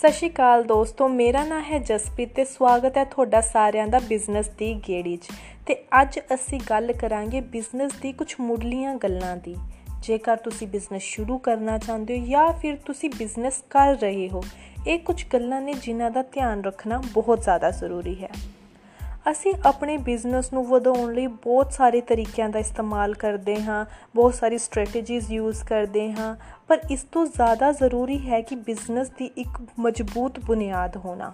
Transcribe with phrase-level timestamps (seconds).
[0.00, 4.48] ਸਤਿ ਸ਼੍ਰੀ ਅਕਾਲ ਦੋਸਤੋ, ਮੇਰਾ ਨਾਮ ਹੈ ਜਸਪ੍ਰੀਤ ਤੇ ਸਵਾਗਤ ਹੈ ਤੁਹਾਡਾ ਸਾਰਿਆਂ ਦਾ ਬਿਜ਼ਨਸ
[4.48, 5.28] ਦੀ ਗੇੜੀ 'ਚ।
[5.66, 9.56] ਤੇ ਅੱਜ ਅਸੀਂ ਗੱਲ ਕਰਾਂਗੇ ਬਿਜ਼ਨਸ ਦੀ ਕੁਝ ਮੁੱਢਲੀਆਂ ਗੱਲਾਂ ਦੀ।
[10.02, 14.42] ਜੇਕਰ ਤੁਸੀਂ ਬਿਜ਼ਨਸ ਸ਼ੁਰੂ ਕਰਨਾ ਚਾਹੁੰਦੇ ਹੋ ਜਾਂ ਫਿਰ ਤੁਸੀਂ ਬਿਜ਼ਨਸ ਕਰ ਰਹੇ ਹੋ,
[14.86, 18.30] ਇਹ ਕੁਝ ਗੱਲਾਂ ਨੇ ਜਿਨ੍ਹਾਂ ਦਾ ਧਿਆਨ ਰੱਖਣਾ ਬਹੁਤ ਜ਼ਿਆਦਾ ਜ਼ਰੂਰੀ ਹੈ।
[19.30, 24.58] ਅਸੀਂ ਆਪਣੇ ਬਿਜ਼ਨਸ ਨੂੰ ਵਧਾਉਣ ਲਈ ਬਹੁਤ ਸਾਰੇ ਤਰੀਕਿਆਂ ਦਾ ਇਸਤੇਮਾਲ ਕਰਦੇ ਹਾਂ, ਬਹੁਤ ਸਾਰੀ
[24.58, 26.36] ਸਟ੍ਰੈਟੇਜੀਜ਼ ਯੂਜ਼ ਕਰਦੇ ਹਾਂ,
[26.68, 31.32] ਪਰ ਇਸ ਤੋਂ ਜ਼ਿਆਦਾ ਜ਼ਰੂਰੀ ਹੈ ਕਿ ਬਿਜ਼ਨਸ ਦੀ ਇੱਕ ਮਜ਼ਬੂਤ ਬੁਨਿਆਦ ਹੋਣਾ।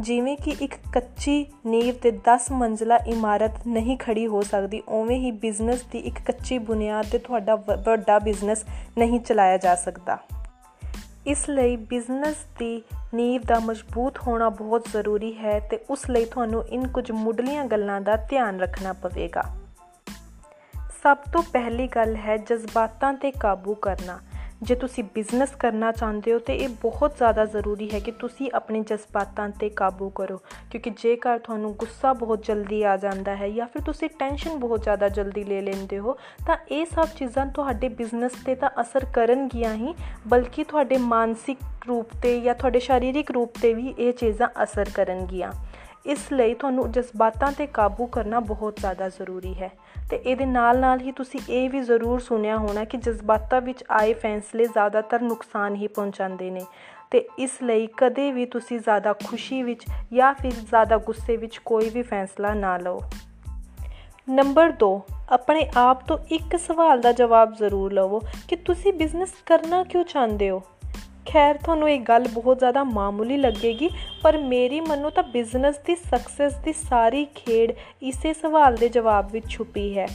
[0.00, 5.30] ਜਿਵੇਂ ਕਿ ਇੱਕ ਕੱਚੀ ਨੀਂਵ ਤੇ 10 ਮੰਜ਼ਲਾ ਇਮਾਰਤ ਨਹੀਂ ਖੜੀ ਹੋ ਸਕਦੀ, ਉਵੇਂ ਹੀ
[5.30, 8.64] ਬਿਜ਼ਨਸ ਦੀ ਇੱਕ ਕੱਚੀ ਬੁਨਿਆਦ ਤੇ ਤੁਹਾਡਾ ਵੱਡਾ ਬਿਜ਼ਨਸ
[8.98, 10.18] ਨਹੀਂ ਚਲਾਇਆ ਜਾ ਸਕਦਾ।
[11.26, 12.82] ਇਸ ਲਈ ਬਿਜ਼ਨਸ ਦੀ
[13.14, 18.00] ਨੀਂਵ ਦਾ ਮਜ਼ਬੂਤ ਹੋਣਾ ਬਹੁਤ ਜ਼ਰੂਰੀ ਹੈ ਤੇ ਉਸ ਲਈ ਤੁਹਾਨੂੰ ਇਨ ਕੁਝ ਮੁੱਢਲੀਆਂ ਗੱਲਾਂ
[18.00, 19.42] ਦਾ ਧਿਆਨ ਰੱਖਣਾ ਪਵੇਗਾ।
[21.02, 24.18] ਸਭ ਤੋਂ ਪਹਿਲੀ ਗੱਲ ਹੈ ਜਜ਼ਬਾਤਾਂ ਤੇ ਕਾਬੂ ਕਰਨਾ।
[24.62, 28.80] ਜੇ ਤੁਸੀਂ ਬਿਜ਼ਨਸ ਕਰਨਾ ਚਾਹੁੰਦੇ ਹੋ ਤੇ ਇਹ ਬਹੁਤ ਜ਼ਿਆਦਾ ਜ਼ਰੂਰੀ ਹੈ ਕਿ ਤੁਸੀਂ ਆਪਣੇ
[28.80, 30.36] ਜਜ਼ਬਾਤਾਂ ਤੇ ਕਾਬੂ ਕਰੋ,
[30.70, 35.08] ਕਿਉਂਕਿ ਜੇਕਰ ਤੁਹਾਨੂੰ ਗੁੱਸਾ ਬਹੁਤ ਜਲਦੀ ਆ ਜਾਂਦਾ ਹੈ ਜਾਂ ਫਿਰ ਤੁਸੀਂ ਟੈਨਸ਼ਨ ਬਹੁਤ ਜ਼ਿਆਦਾ
[35.08, 39.94] ਜਲਦੀ ਲੈ ਲੈਂਦੇ ਹੋ, ਤਾਂ ਇਹ ਸਭ ਚੀਜ਼ਾਂ ਤੁਹਾਡੇ ਬਿਜ਼ਨਸ ਤੇ ਤਾਂ ਅਸਰ ਕਰਨਗੀਆਂ ਹੀ,
[40.28, 45.52] ਬਲਕਿ ਤੁਹਾਡੇ ਮਾਨਸਿਕ ਰੂਪ ਤੇ ਜਾਂ ਤੁਹਾਡੇ ਸਰੀਰਕ ਰੂਪ ਤੇ ਵੀ ਇਹ ਚੀਜ਼ਾਂ ਅਸਰ ਕਰਨਗੀਆਂ।
[46.06, 49.70] ਇਸ ਲਈ ਤੁਹਾਨੂੰ ਜਜ਼ਬਾਤਾਂ ਤੇ ਕਾਬੂ ਕਰਨਾ ਬਹੁਤ ਜ਼ਿਆਦਾ ਜ਼ਰੂਰੀ ਹੈ।
[50.10, 54.14] ਤੇ ਇਹਦੇ ਨਾਲ ਨਾਲ ਹੀ ਤੁਸੀਂ ਇਹ ਵੀ ਜ਼ਰੂਰ ਸੁਣਿਆ ਹੋਣਾ ਕਿ ਜਜ਼ਬਾਤਾਂ ਵਿੱਚ ਆਏ
[54.14, 56.62] ਫੈਸਲੇ ਜ਼ਿਆਦਾਤਰ ਨੁਕਸਾਨ ਹੀ ਪਹੁੰਚਾਉਂਦੇ ਨੇ।
[57.10, 61.90] ਤੇ ਇਸ ਲਈ ਕਦੇ ਵੀ ਤੁਸੀਂ ਜ਼ਿਆਦਾ ਖੁਸ਼ੀ ਵਿੱਚ ਜਾਂ ਫਿਰ ਜ਼ਿਆਦਾ ਗੁੱਸੇ ਵਿੱਚ ਕੋਈ
[61.90, 63.00] ਵੀ ਫੈਸਲਾ ਨਾ ਲਓ।
[64.30, 65.00] ਨੰਬਰ 2
[65.30, 70.50] ਆਪਣੇ ਆਪ ਤੋਂ ਇੱਕ ਸਵਾਲ ਦਾ ਜਵਾਬ ਜ਼ਰੂਰ ਲਵੋ ਕਿ ਤੁਸੀਂ ਬਿਜ਼ਨਸ ਕਰਨਾ ਕਿਉਂ ਚਾਹੁੰਦੇ
[70.50, 70.62] ਹੋ?
[71.28, 73.90] ਖੈਰ, ਤੁਹਾਨੂੰ ਇਹ ਗੱਲ ਬਹੁਤ ਜ਼ਿਆਦਾ ਮਾਮੂਲੀ ਲੱਗੇਗੀ,
[74.22, 77.72] ਪਰ ਮੇਰੀ ਮੰਨੋ ਤਾਂ ਬਿਜ਼ਨਸ ਦੀ ਸਕਸੈਸ ਦੀ ਸਾਰੀ ਖੇਡ
[78.02, 80.08] ਇਸੇ ਸਵਾਲ ਦੇ ਜਵਾਬ ਵਿੱਚ ਛੁਪੀ ਹੈ।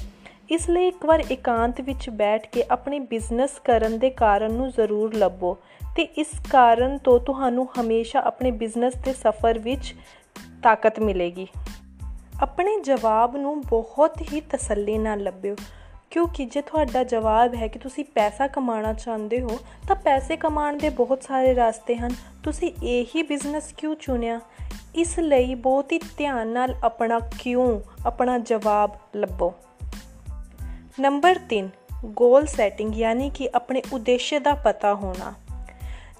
[0.51, 5.13] ਇਸ ਲਈ ਇੱਕ ਵਾਰ ਇਕਾਂਤ ਵਿੱਚ ਬੈਠ ਕੇ ਆਪਣੀ ਬਿਜ਼ਨਸ ਕਰਨ ਦੇ ਕਾਰਨ ਨੂੰ ਜ਼ਰੂਰ
[5.13, 5.57] ਲੱਭੋ
[5.95, 9.95] ਤੇ ਇਸ ਕਾਰਨ ਤੋਂ ਤੁਹਾਨੂੰ ਹਮੇਸ਼ਾ ਆਪਣੇ ਬਿਜ਼ਨਸ ਦੇ ਸਫ਼ਰ ਵਿੱਚ
[10.63, 11.47] ਤਾਕਤ ਮਿਲੇਗੀ।
[12.41, 15.55] ਆਪਣੇ ਜਵਾਬ ਨੂੰ ਬਹੁਤ ਹੀ ਤਸੱਲੀ ਨਾਲ ਲੱਭਿਓ।
[16.11, 20.89] ਕਿਉਂਕਿ ਜੇ ਤੁਹਾਡਾ ਜਵਾਬ ਹੈ ਕਿ ਤੁਸੀਂ ਪੈਸਾ ਕਮਾਉਣਾ ਚਾਹੁੰਦੇ ਹੋ, ਤਾਂ ਪੈਸੇ ਕਮਾਉਣ ਦੇ
[20.89, 24.39] ਬਹੁਤ ਸਾਰੇ ਰਸਤੇ ਹਨ। ਤੁਸੀਂ ਇਹੀ ਬਿਜ਼ਨਸ ਕਿਉਂ ਚੁਣਿਆ?
[24.95, 29.53] ਇਸ ਲਈ ਬਹੁਤ ਹੀ ਧਿਆਨ ਨਾਲ ਆਪਣਾ ਕਿਉਂ, ਆਪਣਾ ਜਵਾਬ ਲੱਭੋ।
[30.99, 31.69] ਨੰਬਰ 3
[32.05, 35.33] ਗੋਲ ਸੈਟਿੰਗ ਯਾਨੀ ਕਿ ਆਪਣੇ ਉਦੇਸ਼ ਦਾ ਪਤਾ ਹੋਣਾ।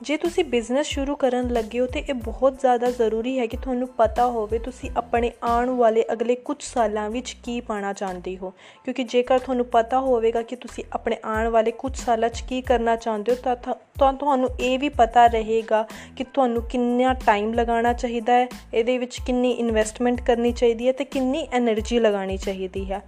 [0.02, 3.88] ਜੇ ਤੁਸੀਂ ਬਿਜ਼ਨਸ ਸ਼ੁਰੂ ਕਰਨ ਲੱਗੇ ਹੋ ਤੇ ਇਹ ਬਹੁਤ ਜ਼ਿਆਦਾ ਜ਼ਰੂਰੀ ਹੈ ਕਿ ਤੁਹਾਨੂੰ
[3.88, 8.54] ਪਤਾ ਹੋਵੇ ਤੁਸੀਂ ਆਪਣੇ ਆਉਣ ਵਾਲੇ ਅਗਲੇ ਕੁਝ ਸਾਲਾਂ ਵਿੱਚ ਕੀ ਪਾਣਾ ਚਾਹੁੰਦੇ ਹੋ।
[8.84, 12.96] ਕਿਉਂਕਿ ਜੇਕਰ ਤੁਹਾਨੂੰ ਪਤਾ ਹੋਵੇਗਾ ਕਿ ਤੁਸੀਂ ਆਪਣੇ ਆਉਣ ਵਾਲੇ ਕੁਝ ਸਾਲਾਂ 'ਚ ਕੀ ਕਰਨਾ
[12.96, 13.56] ਚਾਹੁੰਦੇ ਹੋ
[14.00, 15.86] ਤਾਂ ਤੁਹਾਨੂੰ ਇਹ ਵੀ ਪਤਾ ਰਹੇਗਾ
[16.18, 21.06] ਕਿ ਤੁਹਾਨੂੰ ਕਿੰਨਾ ਟਾਈਮ ਲਗਾਉਣਾ ਚਾਹੀਦਾ ਹੈ, ਇਹਦੇ ਵਿੱਚ ਕਿੰਨੀ ਇਨਵੈਸਟਮੈਂਟ ਕਰਨੀ ਚਾਹੀਦੀ ਹੈ ਤੇ
[21.06, 23.02] ਕਿੰਨੀ એનર્ਜੀ ਲਗਾਉਣੀ ਚਾਹੀਦੀ ਹੈ।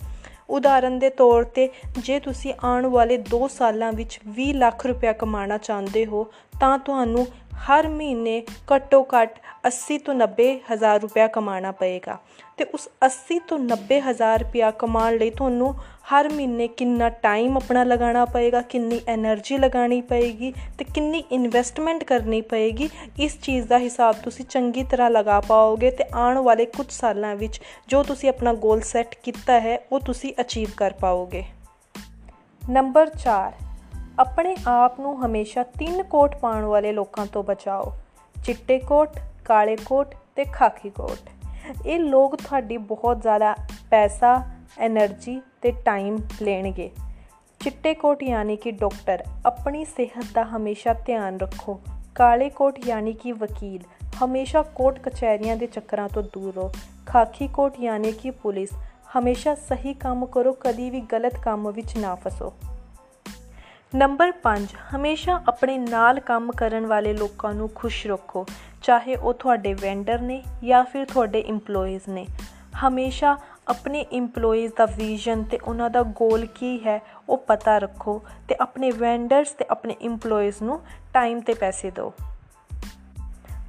[0.49, 5.57] ਉਦਾਹਰਨ ਦੇ ਤੌਰ ਤੇ ਜੇ ਤੁਸੀਂ ਆਉਣ ਵਾਲੇ 2 ਸਾਲਾਂ ਵਿੱਚ 20 ਲੱਖ ਰੁਪਏ ਕਮਾਉਣਾ
[5.57, 6.23] ਚਾਹੁੰਦੇ ਹੋ,
[6.59, 7.25] ਤਾਂ ਤੁਹਾਨੂੰ
[7.67, 8.41] ਹਰ ਮਹੀਨੇ
[8.75, 12.17] ਘੱਟੋ ਘੱਟ 80 ਤੋਂ 90 ਹਜ਼ਾਰ ਰੁਪਇਆ ਕਮਾਉਣਾ ਪਏਗਾ।
[12.57, 15.73] ਤੇ ਉਸ 80 ਤੋਂ 90 ਹਜ਼ਾਰ ਰੁਪਇਆ ਕਮਾਉਣ ਲਈ ਤੁਹਾਨੂੰ
[16.11, 22.41] ਹਰ ਮਹੀਨੇ ਕਿੰਨਾ ਟਾਈਮ ਆਪਣਾ ਲਗਾਉਣਾ ਪਏਗਾ, ਕਿੰਨੀ એનર્ਜੀ ਲਗਾਉਣੀ ਪਏਗੀ ਤੇ ਕਿੰਨੀ ਇਨਵੈਸਟਮੈਂਟ ਕਰਨੀ
[22.41, 22.89] ਪਏਗੀ,
[23.19, 27.61] ਇਸ ਚੀਜ਼ ਦਾ ਹਿਸਾਬ ਤੁਸੀਂ ਚੰਗੀ ਤਰ੍ਹਾਂ ਲਗਾ ਪਾਓਗੇ ਤੇ ਆਉਣ ਵਾਲੇ ਕੁਝ ਸਾਲਾਂ ਵਿੱਚ
[27.87, 31.43] ਜੋ ਤੁਸੀਂ ਆਪਣਾ ਗੋਲ ਸੈੱਟ ਕੀਤਾ ਹੈ, ਉਹ ਤੁਸੀਂ ਅਚੀਵ ਕਰ ਪਾਓਗੇ।
[32.61, 33.51] ਨੰਬਰ 4
[34.19, 37.93] ਆਪਣੇ ਆਪ ਨੂੰ ਹਮੇਸ਼ਾ ਤਿੰਨ ਕੋਟ ਪਾਉਣ ਵਾਲੇ ਲੋਕਾਂ ਤੋਂ ਬਚਾਓ।
[38.43, 39.09] ਚਿੱਟੇ ਕੋਟ,
[39.45, 41.29] ਕਾਲੇ ਕੋਟ ਤੇ ਖਾਕੀ ਕੋਟ।
[41.85, 43.55] ਇਹ ਲੋਕ ਤੁਹਾਡੀ ਬਹੁਤ ਜ਼ਿਆਦਾ
[43.89, 44.41] ਪੈਸਾ
[44.87, 46.91] એનર્ਜੀ ਤੇ ਟਾਈਮ ਲੈਣਗੇ।
[47.59, 51.81] ਚਿੱਟੇ ਕੋਟ ਯਾਨੀ ਕਿ ਡਾਕਟਰ, ਆਪਣੀ ਸਿਹਤ ਦਾ ਹਮੇਸ਼ਾ ਧਿਆਨ ਰੱਖੋ।
[52.15, 53.83] ਕਾਲੇ ਕੋਟ ਯਾਨੀ ਕਿ ਵਕੀਲ,
[54.25, 56.71] ਹਮੇਸ਼ਾ ਕੋਰਟ ਕਚਹਿਰੀਆਂ ਦੇ ਚੱਕਰਾਂ ਤੋਂ ਦੂਰ ਰਹੋ।
[57.05, 58.69] ਖਾਕੀ ਕੋਟ ਯਾਨੀ ਕਿ ਪੁਲਿਸ,
[59.19, 62.53] ਹਮੇਸ਼ਾ ਸਹੀ ਕੰਮ ਕਰੋ, ਕਦੀ ਵੀ ਗਲਤ ਕੰਮ ਵਿੱਚ ਨਾ ਫਸੋ।
[63.95, 68.45] ਨੰਬਰ 5 ਹਮੇਸ਼ਾ ਆਪਣੇ ਨਾਲ ਕੰਮ ਕਰਨ ਵਾਲੇ ਲੋਕਾਂ ਨੂੰ ਖੁਸ਼ ਰੱਖੋ,
[68.81, 72.25] ਚਾਹੇ ਉਹ ਤੁਹਾਡੇ ਵੈਂਡਰ ਨੇ ਜਾਂ ਫਿਰ ਤੁਹਾਡੇ EMPLOYEES ਨੇ।
[72.87, 78.55] ਹਮੇਸ਼ਾ ਆਪਣੇ EMPLOYEES ਦਾ ਵਿਜ਼ਨ ਤੇ ਉਹਨਾਂ ਦਾ ਗੋਲ ਕੀ ਹੈ, ਉਹ ਪਤਾ ਰੱਖੋ ਤੇ
[78.61, 80.79] ਆਪਣੇ ਵੈਂਡਰਸ ਤੇ ਆਪਣੇ EMPLOYEES ਨੂੰ
[81.13, 82.13] ਟਾਈਮ ਤੇ ਪੈਸੇ ਦਿਓ।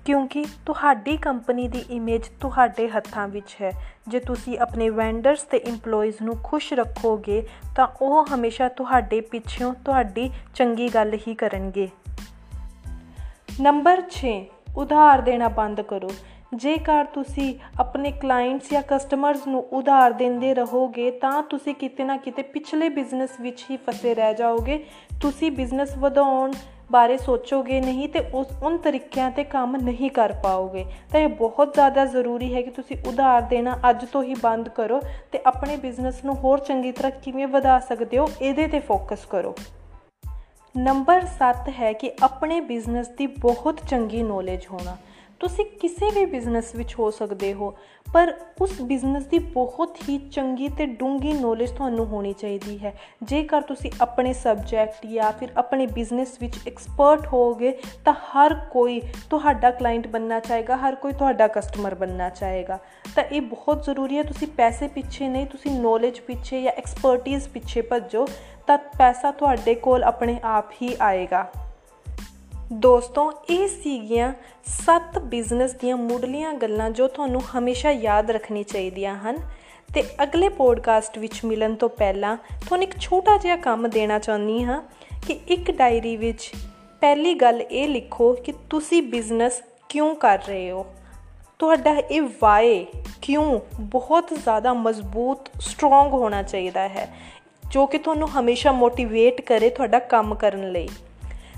[0.05, 3.73] ਕਿਉਂਕਿ ਤੁਹਾਡੀ ਕੰਪਨੀ ਦੀ ਇਮੇਜ ਤੁਹਾਡੇ ਹੱਥਾਂ ਵਿੱਚ ਹੈ।
[4.09, 10.31] ਜੇ ਤੁਸੀਂ ਆਪਣੇ ਵੈਂਡਰਸ ਤੇ EMPLOYEES ਨੂੰ ਖੁਸ਼ ਰੱਖੋਗੇ, ਤਾਂ ਉਹ ਹਮੇਸ਼ਾ ਤੁਹਾਡੇ ਪਿੱਛੋਂ ਤੁਹਾਡੀ
[10.55, 11.89] ਚੰਗੀ ਗੱਲ ਹੀ ਕਰਨਗੇ।
[13.61, 14.29] ਨੰਬਰ 6
[14.77, 16.11] ਉਧਾਰ ਦੇਣਾ ਬੰਦ ਕਰੋ।
[16.55, 22.43] ਜੇਕਰ ਤੁਸੀਂ ਆਪਣੇ ਕਲਾਇੰਟਸ ਜਾਂ ਕਸਟਮਰਸ ਨੂੰ ਉਧਾਰ ਦਿੰਦੇ ਰਹੋਗੇ, ਤਾਂ ਤੁਸੀਂ ਕਿਤੇ ਨਾ ਕਿਤੇ
[22.43, 24.87] ਪਿਛਲੇ ਬਿਜ਼ਨਸ ਵਿੱਚ ਹੀ ਫਸੇ ਰਹਿ ਜਾਓਗੇ।
[25.21, 26.53] ਤੁਸੀਂ ਬਿਜ਼ਨਸ ਵਧਾਉਣ
[26.91, 31.75] ਬਾਰੇ ਸੋਚੋਗੇ ਨਹੀਂ ਤੇ ਉਸ ਉਨ ਤਰੀਕਿਆਂ ਤੇ ਕੰਮ ਨਹੀਂ ਕਰ ਪਾਓਗੇ। ਤਾਂ ਇਹ ਬਹੁਤ
[31.75, 35.01] ਜ਼ਿਆਦਾ ਜ਼ਰੂਰੀ ਹੈ ਕਿ ਤੁਸੀਂ ਉਧਾਰ ਦੇਣਾ ਅੱਜ ਤੋਂ ਹੀ ਬੰਦ ਕਰੋ
[35.33, 39.55] ਤੇ ਆਪਣੇ ਬਿਜ਼ਨਸ ਨੂੰ ਹੋਰ ਚੰਗੀ ਤਰ੍ਹਾਂ ਕਿਵੇਂ ਵਧਾ ਸਕਦੇ ਹੋ, ਇਹਦੇ ਤੇ ਫੋਕਸ ਕਰੋ।
[40.75, 44.97] ਨੰਬਰ 7 ਹੈ ਕਿ ਆਪਣੇ ਬਿਜ਼ਨਸ ਦੀ ਬਹੁਤ ਚੰਗੀ ਨੌਲੇਜ ਹੋਣਾ।
[45.41, 47.77] ਤੁਸੀਂ ਕਿਸੇ ਵੀ ਬਿਜ਼ਨਸ ਵਿੱਚ ਹੋ ਸਕਦੇ ਹੋ,
[48.07, 53.61] ਪਰ ਉਸ ਬਿਜ਼ਨਸ ਦੀ ਬਹੁਤ ਹੀ ਚੰਗੀ ਤੇ ਡੂੰਗੀ ਨੌਲੇਜ ਤੁਹਾਨੂੰ ਹੋਣੀ ਚਾਹੀਦੀ ਹੈ। ਜੇਕਰ
[53.61, 57.71] ਤੁਸੀਂ ਆਪਣੇ ਸਬਜੈਕਟ ਜਾਂ ਫਿਰ ਆਪਣੇ ਬਿਜ਼ਨਸ ਵਿੱਚ ਐਕਸਪਰਟ ਹੋਗੇ
[58.05, 59.01] ਤਾਂ ਹਰ ਕੋਈ
[59.31, 62.79] ਤੁਹਾਡਾ ਕਲਾਇੰਟ ਬੰਨਣਾ ਚਾਹੇਗਾ, ਹਰ ਕੋਈ ਤੁਹਾਡਾ ਕਸਟਮਰ ਬੰਨਣਾ ਚਾਹੇਗਾ।
[63.17, 67.83] ਤਾਂ ਇਹ ਬਹੁਤ ਜ਼ਰੂਰੀ ਹੈ, ਤੁਸੀਂ ਪੈਸੇ ਪਿੱਛੇ ਨਹੀਂ, ਤੁਸੀਂ ਨੌਲੇਜ ਪਿੱਛੇ ਜਾਂ ਐਕਸਪਰਟਿਜ਼ ਪਿੱਛੇ
[67.83, 68.27] ਭੱਜੋ,
[68.67, 71.47] ਤਾਂ ਪੈਸਾ ਤੁਹਾਡੇ ਕੋਲ ਆਪਣੇ ਆਪ ਹੀ ਆਏਗਾ।
[72.73, 74.33] ਦੋਸਤੋ, ਇਹ ਸੀਗੀਆਂ
[74.65, 79.39] 7 ਬਿਜ਼ਨਸ ਦੀਆਂ ਮੁੱਢਲੀਆਂ ਗੱਲਾਂ ਜੋ ਤੁਹਾਨੂੰ ਹਮੇਸ਼ਾ ਯਾਦ ਰੱਖਣੀ ਚਾਹੀਦੀਆਂ ਹਨ।
[79.95, 84.83] ਤੇ ਅਗਲੇ ਪੋਡਕਾਸਟ ਵਿੱਚ ਮਿਲਣ ਤੋਂ ਪਹਿਲਾਂ ਤੁਹਾਨੂੰ ਇੱਕ ਛੋਟਾ ਜਿਹਾ ਕੰਮ ਦੇਣਾ ਚਾਹੁੰਦੀ ਹਾਂ
[85.27, 86.53] ਕਿ ਇੱਕ ਡਾਇਰੀ ਵਿੱਚ
[87.01, 90.87] ਪਹਿਲੀ ਗੱਲ ਇਹ ਲਿਖੋ ਕਿ ਤੁਸੀਂ ਬਿਜ਼ਨਸ ਕਿਉਂ ਕਰ ਰਹੇ ਹੋ?
[91.59, 92.87] ਤੁਹਾਡਾ ਇਹ ਵਾਏ
[93.23, 97.09] ਕਿਉਂ ਬਹੁਤ ਜ਼ਿਆਦਾ ਮਜ਼ਬੂਤ ਸਟਰੋਂਗ ਹੋਣਾ ਚਾਹੀਦਾ ਹੈ,
[97.71, 100.89] ਜੋ ਕਿ ਤੁਹਾਨੂੰ ਹਮੇਸ਼ਾ ਮੋਟੀਵੇਟ ਕਰੇ ਤੁਹਾਡਾ ਕੰਮ ਕਰਨ ਲਈ?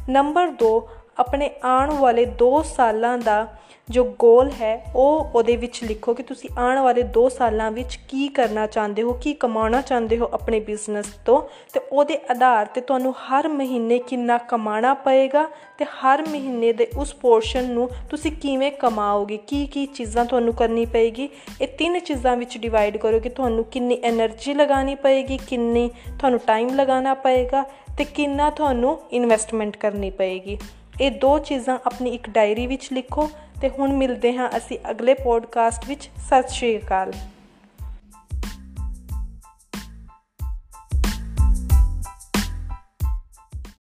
[0.09, 3.47] ਨੰਬਰ 2 ਆਪਣੇ ਆਉਣ ਵਾਲੇ 2 ਸਾਲਾਂ ਦਾ
[3.88, 8.26] ਜੋ ਗੋਲ ਹੈ, ਉਹ ਉਹਦੇ ਵਿੱਚ ਲਿਖੋ ਕਿ ਤੁਸੀਂ ਆਉਣ ਵਾਲੇ 2 ਸਾਲਾਂ ਵਿੱਚ ਕੀ
[8.29, 11.41] ਕਰਨਾ ਚਾਹੁੰਦੇ ਹੋ, ਕੀ ਕਮਾਉਣਾ ਚਾਹੁੰਦੇ ਹੋ ਆਪਣੇ ਬਿਜ਼ਨਸ ਤੋਂ
[11.75, 15.47] ਤੇ ਉਹਦੇ ਆਧਾਰ ਤੇ ਤੁਹਾਨੂੰ ਹਰ ਮਹੀਨੇ ਕਿੰਨਾ ਕਮਾਉਣਾ ਪਏਗਾ
[15.79, 20.85] ਤੇ ਹਰ ਮਹੀਨੇ ਦੇ ਉਸ ਪੋਰਸ਼ਨ ਨੂੰ ਤੁਸੀਂ ਕਿਵੇਂ ਕਮਾਓਗੇ, ਕੀ ਕੀ ਚੀਜ਼ਾਂ ਤੁਹਾਨੂੰ ਕਰਨੀ
[20.87, 21.29] ਪਏਗੀ,
[21.61, 25.88] ਇਹ ਤਿੰਨ ਚੀਜ਼ਾਂ ਵਿੱਚ ਡਿਵਾਈਡ ਕਰੋ ਕਿ ਤੁਹਾਨੂੰ ਕਿੰਨੀ એનર્ਜੀ ਲਗਾਉਣੀ ਪਏਗੀ, ਕਿੰਨੀ
[26.19, 27.64] ਤੁਹਾਨੂੰ ਟਾਈਮ ਲਗਾਉਣਾ ਪਏਗਾ
[27.99, 30.59] ਤੇ ਕਿੰਨਾ ਤੁਹਾਨੂੰ ਇਨਵੈਸਟਮੈਂਟ ਕਰਨੀ ਪਏਗੀ।
[31.00, 33.28] ਇਹ ਦੋ ਚੀਜ਼ਾਂ ਆਪਣੀ ਇੱਕ ਡਾਇਰੀ ਵਿੱਚ ਲਿਖੋ
[33.60, 37.12] ਤੇ ਹੁਣ ਮਿਲਦੇ ਹਾਂ ਅਸੀਂ ਅਗਲੇ ਪੋਡਕਾਸਟ ਵਿੱਚ। ਸਤਿ ਸ਼੍ਰੀ ਅਕਾਲ।